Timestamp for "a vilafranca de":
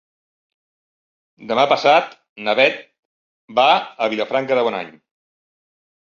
3.77-4.67